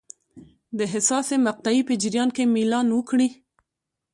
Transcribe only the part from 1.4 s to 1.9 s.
مقطعې